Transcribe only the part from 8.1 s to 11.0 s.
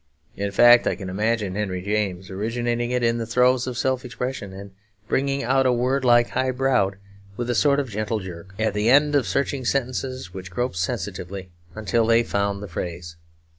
jerk, at the end of searching sentences which groped